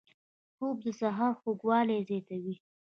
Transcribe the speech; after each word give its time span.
خوب 0.55 0.77
د 0.83 0.87
سحر 0.99 1.31
خوږوالی 1.41 1.97
زیاتوي 2.09 2.55